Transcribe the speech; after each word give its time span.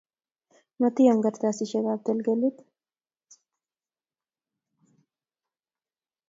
matiyam 0.81 1.19
kartasisiekab 1.23 1.99
tekelkelit 2.05 2.57